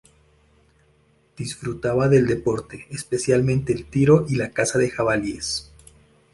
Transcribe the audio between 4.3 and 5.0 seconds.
la caza de